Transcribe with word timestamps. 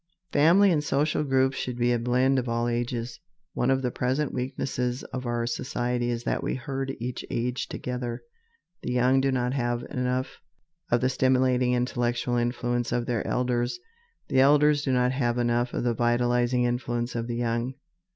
Family 0.31 0.71
and 0.71 0.83
social 0.83 1.23
groups 1.23 1.57
should 1.57 1.77
be 1.77 1.91
a 1.91 1.99
blend 1.99 2.39
of 2.39 2.49
all 2.49 2.67
ages. 2.67 3.19
One 3.53 3.69
of 3.69 3.83
the 3.83 3.91
present 3.91 4.33
weaknesses 4.33 5.03
of 5.13 5.27
our 5.27 5.45
society 5.45 6.09
is 6.09 6.23
that 6.23 6.41
we 6.41 6.55
herd 6.55 6.95
each 6.99 7.23
age 7.29 7.67
together. 7.69 8.23
The 8.81 8.93
young 8.93 9.21
do 9.21 9.31
not 9.31 9.53
have 9.53 9.83
enough 9.91 10.41
of 10.89 11.01
the 11.01 11.09
stimulating 11.09 11.73
intellectual 11.75 12.35
influence 12.37 12.91
of 12.91 13.05
their 13.05 13.27
elders. 13.27 13.79
The 14.27 14.39
elders 14.39 14.83
do 14.83 14.91
not 14.91 15.11
have 15.11 15.37
enough 15.37 15.71
of 15.71 15.83
the 15.83 15.93
vitalizing 15.93 16.63
influence 16.63 17.13
of 17.13 17.27
the 17.27 17.35
young. 17.35 17.75